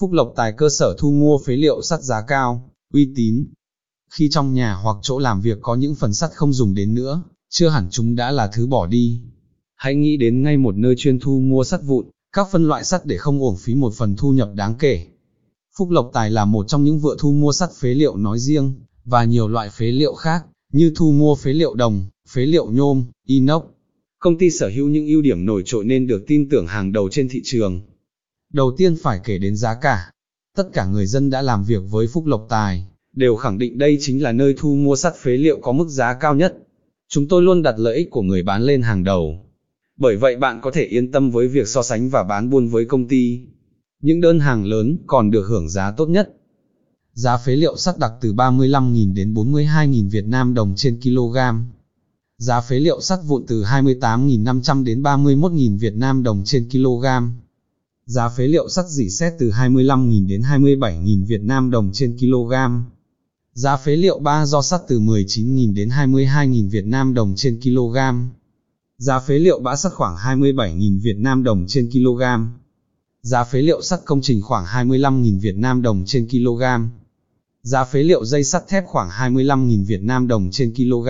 Phúc 0.00 0.12
Lộc 0.12 0.32
Tài 0.36 0.52
cơ 0.52 0.68
sở 0.68 0.96
thu 0.98 1.10
mua 1.10 1.38
phế 1.38 1.56
liệu 1.56 1.82
sắt 1.82 2.02
giá 2.02 2.22
cao, 2.28 2.70
uy 2.92 3.12
tín. 3.16 3.46
Khi 4.10 4.28
trong 4.30 4.54
nhà 4.54 4.74
hoặc 4.74 4.96
chỗ 5.02 5.18
làm 5.18 5.40
việc 5.40 5.58
có 5.62 5.74
những 5.74 5.94
phần 5.94 6.14
sắt 6.14 6.30
không 6.34 6.52
dùng 6.52 6.74
đến 6.74 6.94
nữa, 6.94 7.22
chưa 7.50 7.68
hẳn 7.68 7.88
chúng 7.90 8.14
đã 8.14 8.30
là 8.30 8.46
thứ 8.46 8.66
bỏ 8.66 8.86
đi. 8.86 9.20
Hãy 9.76 9.94
nghĩ 9.94 10.16
đến 10.16 10.42
ngay 10.42 10.56
một 10.56 10.76
nơi 10.76 10.94
chuyên 10.98 11.20
thu 11.20 11.40
mua 11.40 11.64
sắt 11.64 11.80
vụn, 11.84 12.06
các 12.32 12.48
phân 12.52 12.68
loại 12.68 12.84
sắt 12.84 13.06
để 13.06 13.16
không 13.16 13.40
uổng 13.40 13.56
phí 13.56 13.74
một 13.74 13.94
phần 13.94 14.16
thu 14.16 14.32
nhập 14.32 14.50
đáng 14.54 14.74
kể. 14.78 15.06
Phúc 15.78 15.90
Lộc 15.90 16.10
Tài 16.12 16.30
là 16.30 16.44
một 16.44 16.68
trong 16.68 16.84
những 16.84 16.98
vựa 16.98 17.16
thu 17.18 17.32
mua 17.32 17.52
sắt 17.52 17.70
phế 17.74 17.94
liệu 17.94 18.16
nói 18.16 18.38
riêng, 18.38 18.74
và 19.04 19.24
nhiều 19.24 19.48
loại 19.48 19.70
phế 19.70 19.86
liệu 19.86 20.14
khác, 20.14 20.46
như 20.72 20.92
thu 20.96 21.12
mua 21.12 21.34
phế 21.34 21.52
liệu 21.52 21.74
đồng, 21.74 22.06
phế 22.28 22.46
liệu 22.46 22.66
nhôm, 22.66 23.04
inox. 23.26 23.62
Công 24.18 24.38
ty 24.38 24.50
sở 24.50 24.68
hữu 24.68 24.88
những 24.88 25.06
ưu 25.06 25.22
điểm 25.22 25.44
nổi 25.44 25.62
trội 25.66 25.84
nên 25.84 26.06
được 26.06 26.24
tin 26.26 26.48
tưởng 26.48 26.66
hàng 26.66 26.92
đầu 26.92 27.08
trên 27.08 27.28
thị 27.28 27.40
trường. 27.44 27.80
Đầu 28.52 28.74
tiên 28.76 28.96
phải 29.02 29.20
kể 29.24 29.38
đến 29.38 29.56
giá 29.56 29.74
cả. 29.74 30.10
Tất 30.56 30.68
cả 30.72 30.86
người 30.86 31.06
dân 31.06 31.30
đã 31.30 31.42
làm 31.42 31.64
việc 31.64 31.82
với 31.90 32.06
Phúc 32.06 32.26
Lộc 32.26 32.46
Tài, 32.48 32.86
đều 33.12 33.36
khẳng 33.36 33.58
định 33.58 33.78
đây 33.78 33.98
chính 34.00 34.22
là 34.22 34.32
nơi 34.32 34.54
thu 34.58 34.74
mua 34.74 34.96
sắt 34.96 35.16
phế 35.16 35.30
liệu 35.30 35.58
có 35.62 35.72
mức 35.72 35.88
giá 35.88 36.14
cao 36.14 36.34
nhất. 36.34 36.58
Chúng 37.08 37.28
tôi 37.28 37.42
luôn 37.42 37.62
đặt 37.62 37.74
lợi 37.78 37.96
ích 37.96 38.10
của 38.10 38.22
người 38.22 38.42
bán 38.42 38.62
lên 38.62 38.82
hàng 38.82 39.04
đầu. 39.04 39.46
Bởi 39.96 40.16
vậy 40.16 40.36
bạn 40.36 40.60
có 40.62 40.70
thể 40.70 40.84
yên 40.84 41.12
tâm 41.12 41.30
với 41.30 41.48
việc 41.48 41.68
so 41.68 41.82
sánh 41.82 42.10
và 42.10 42.22
bán 42.22 42.50
buôn 42.50 42.68
với 42.68 42.84
công 42.84 43.08
ty. 43.08 43.40
Những 44.02 44.20
đơn 44.20 44.40
hàng 44.40 44.64
lớn 44.64 44.98
còn 45.06 45.30
được 45.30 45.46
hưởng 45.46 45.68
giá 45.68 45.90
tốt 45.90 46.06
nhất. 46.06 46.32
Giá 47.12 47.36
phế 47.36 47.56
liệu 47.56 47.76
sắt 47.76 47.98
đặc 47.98 48.12
từ 48.20 48.32
35.000 48.32 49.14
đến 49.14 49.34
42.000 49.34 50.10
Việt 50.10 50.24
Nam 50.26 50.54
đồng 50.54 50.74
trên 50.76 51.00
kg. 51.00 51.36
Giá 52.38 52.60
phế 52.60 52.80
liệu 52.80 53.00
sắt 53.00 53.18
vụn 53.26 53.44
từ 53.46 53.62
28.500 53.62 54.84
đến 54.84 55.02
31.000 55.02 55.78
Việt 55.78 55.94
Nam 55.94 56.22
đồng 56.22 56.42
trên 56.44 56.68
kg. 56.70 57.06
Giá 58.10 58.28
phế 58.28 58.46
liệu 58.46 58.68
sắt 58.68 58.88
dỉ 58.88 59.10
xét 59.10 59.32
từ 59.38 59.50
25.000 59.50 60.28
đến 60.28 60.40
27.000 60.40 61.26
Việt 61.26 61.40
Nam 61.42 61.70
đồng 61.70 61.90
trên 61.92 62.18
kg. 62.18 62.52
Giá 63.52 63.76
phế 63.76 63.96
liệu 63.96 64.18
ba 64.18 64.46
do 64.46 64.62
sắt 64.62 64.80
từ 64.88 65.00
19.000 65.00 65.74
đến 65.74 65.88
22.000 65.88 66.70
Việt 66.70 66.84
Nam 66.86 67.14
đồng 67.14 67.34
trên 67.36 67.60
kg. 67.60 67.96
Giá 68.98 69.20
phế 69.20 69.38
liệu 69.38 69.60
bã 69.60 69.76
sắt 69.76 69.92
khoảng 69.92 70.16
27.000 70.16 71.00
Việt 71.02 71.16
Nam 71.18 71.42
đồng 71.42 71.66
trên 71.68 71.90
kg. 71.90 72.22
Giá 73.22 73.44
phế 73.44 73.62
liệu 73.62 73.82
sắt 73.82 74.00
công 74.04 74.20
trình 74.22 74.42
khoảng 74.42 74.64
25.000 74.64 75.40
Việt 75.40 75.56
Nam 75.56 75.82
đồng 75.82 76.04
trên 76.06 76.28
kg. 76.28 76.62
Giá 77.62 77.84
phế 77.84 78.02
liệu 78.02 78.24
dây 78.24 78.44
sắt 78.44 78.68
thép 78.68 78.84
khoảng 78.86 79.08
25.000 79.08 79.84
Việt 79.84 80.02
Nam 80.02 80.28
đồng 80.28 80.50
trên 80.50 80.74
kg. 80.74 81.08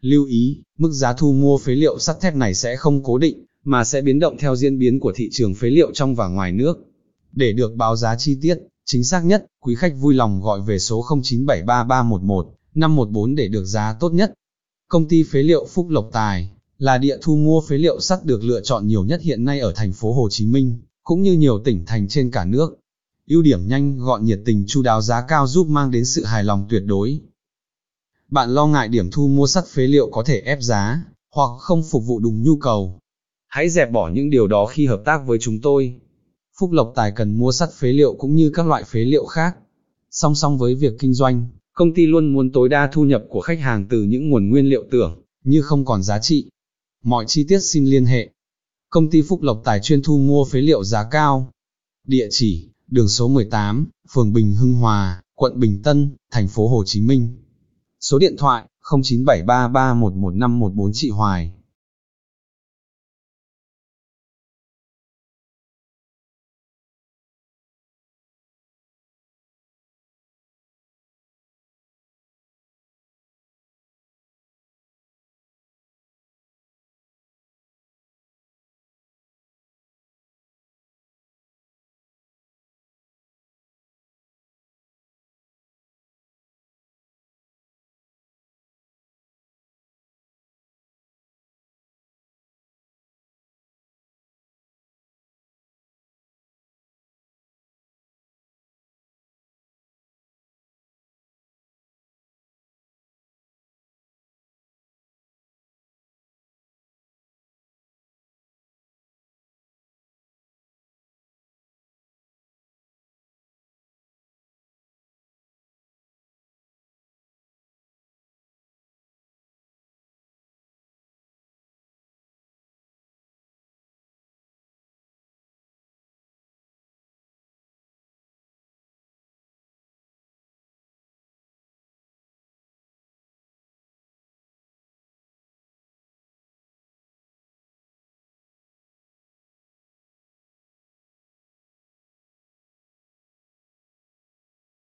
Lưu 0.00 0.24
ý, 0.24 0.62
mức 0.78 0.92
giá 0.92 1.12
thu 1.12 1.32
mua 1.32 1.58
phế 1.58 1.74
liệu 1.74 1.98
sắt 1.98 2.20
thép 2.20 2.34
này 2.34 2.54
sẽ 2.54 2.76
không 2.76 3.02
cố 3.04 3.18
định, 3.18 3.44
mà 3.64 3.84
sẽ 3.84 4.02
biến 4.02 4.18
động 4.18 4.36
theo 4.38 4.56
diễn 4.56 4.78
biến 4.78 5.00
của 5.00 5.12
thị 5.16 5.28
trường 5.32 5.54
phế 5.54 5.70
liệu 5.70 5.90
trong 5.92 6.14
và 6.14 6.28
ngoài 6.28 6.52
nước. 6.52 6.78
Để 7.32 7.52
được 7.52 7.74
báo 7.76 7.96
giá 7.96 8.16
chi 8.18 8.38
tiết, 8.42 8.58
chính 8.86 9.04
xác 9.04 9.24
nhất, 9.24 9.46
quý 9.60 9.74
khách 9.74 9.94
vui 9.96 10.14
lòng 10.14 10.40
gọi 10.42 10.60
về 10.60 10.78
số 10.78 11.04
0973311514 12.74 13.34
để 13.34 13.48
được 13.48 13.64
giá 13.64 13.96
tốt 14.00 14.12
nhất. 14.12 14.32
Công 14.88 15.08
ty 15.08 15.22
phế 15.22 15.42
liệu 15.42 15.66
Phúc 15.66 15.88
Lộc 15.88 16.10
Tài 16.12 16.50
là 16.78 16.98
địa 16.98 17.16
thu 17.22 17.36
mua 17.36 17.60
phế 17.60 17.78
liệu 17.78 18.00
sắt 18.00 18.24
được 18.24 18.44
lựa 18.44 18.60
chọn 18.60 18.86
nhiều 18.86 19.04
nhất 19.04 19.20
hiện 19.22 19.44
nay 19.44 19.60
ở 19.60 19.72
thành 19.72 19.92
phố 19.92 20.12
Hồ 20.12 20.28
Chí 20.30 20.46
Minh, 20.46 20.78
cũng 21.02 21.22
như 21.22 21.32
nhiều 21.32 21.58
tỉnh 21.64 21.84
thành 21.86 22.08
trên 22.08 22.30
cả 22.30 22.44
nước. 22.44 22.78
ưu 23.28 23.42
điểm 23.42 23.68
nhanh, 23.68 23.98
gọn 23.98 24.24
nhiệt 24.24 24.40
tình 24.44 24.64
chu 24.66 24.82
đáo 24.82 25.02
giá 25.02 25.24
cao 25.28 25.46
giúp 25.46 25.66
mang 25.66 25.90
đến 25.90 26.04
sự 26.04 26.24
hài 26.24 26.44
lòng 26.44 26.66
tuyệt 26.70 26.82
đối. 26.86 27.20
Bạn 28.28 28.54
lo 28.54 28.66
ngại 28.66 28.88
điểm 28.88 29.10
thu 29.10 29.28
mua 29.28 29.46
sắt 29.46 29.66
phế 29.66 29.86
liệu 29.86 30.10
có 30.10 30.22
thể 30.22 30.40
ép 30.40 30.62
giá, 30.62 31.04
hoặc 31.34 31.50
không 31.58 31.82
phục 31.82 32.04
vụ 32.06 32.20
đúng 32.20 32.42
nhu 32.42 32.56
cầu. 32.56 32.98
Hãy 33.50 33.70
dẹp 33.70 33.92
bỏ 33.92 34.08
những 34.08 34.30
điều 34.30 34.46
đó 34.46 34.66
khi 34.66 34.86
hợp 34.86 35.02
tác 35.04 35.26
với 35.26 35.38
chúng 35.38 35.60
tôi. 35.60 35.94
Phúc 36.58 36.72
Lộc 36.72 36.92
Tài 36.94 37.12
cần 37.16 37.38
mua 37.38 37.52
sắt 37.52 37.72
phế 37.72 37.92
liệu 37.92 38.14
cũng 38.14 38.34
như 38.34 38.50
các 38.54 38.66
loại 38.66 38.84
phế 38.84 39.00
liệu 39.00 39.24
khác. 39.24 39.56
Song 40.10 40.34
song 40.34 40.58
với 40.58 40.74
việc 40.74 40.92
kinh 40.98 41.14
doanh, 41.14 41.48
công 41.74 41.94
ty 41.94 42.06
luôn 42.06 42.32
muốn 42.32 42.52
tối 42.52 42.68
đa 42.68 42.90
thu 42.92 43.04
nhập 43.04 43.22
của 43.28 43.40
khách 43.40 43.60
hàng 43.60 43.86
từ 43.90 44.02
những 44.02 44.30
nguồn 44.30 44.48
nguyên 44.48 44.66
liệu 44.66 44.84
tưởng, 44.90 45.22
như 45.44 45.62
không 45.62 45.84
còn 45.84 46.02
giá 46.02 46.18
trị. 46.18 46.50
Mọi 47.04 47.24
chi 47.28 47.44
tiết 47.48 47.60
xin 47.60 47.84
liên 47.84 48.04
hệ. 48.04 48.30
Công 48.90 49.10
ty 49.10 49.22
Phúc 49.22 49.42
Lộc 49.42 49.60
Tài 49.64 49.80
chuyên 49.80 50.02
thu 50.02 50.18
mua 50.18 50.44
phế 50.44 50.60
liệu 50.60 50.84
giá 50.84 51.08
cao. 51.10 51.50
Địa 52.06 52.28
chỉ, 52.30 52.68
đường 52.86 53.08
số 53.08 53.28
18, 53.28 53.86
phường 54.14 54.32
Bình 54.32 54.54
Hưng 54.54 54.74
Hòa, 54.74 55.22
quận 55.34 55.60
Bình 55.60 55.82
Tân, 55.82 56.16
thành 56.30 56.48
phố 56.48 56.68
Hồ 56.68 56.82
Chí 56.86 57.00
Minh. 57.00 57.36
Số 58.00 58.18
điện 58.18 58.36
thoại, 58.38 58.64
0973311514 58.90 60.90
chị 60.94 61.10
Hoài. 61.10 61.52